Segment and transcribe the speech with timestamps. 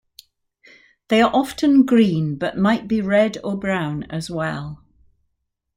[1.09, 4.83] They are often green, but might be red or brown, as well.